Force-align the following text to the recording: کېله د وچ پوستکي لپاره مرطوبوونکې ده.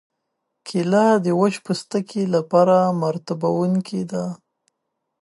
کېله 0.67 1.05
د 1.25 1.27
وچ 1.39 1.53
پوستکي 1.65 2.23
لپاره 2.35 2.77
مرطوبوونکې 3.01 4.01
ده. 4.11 4.25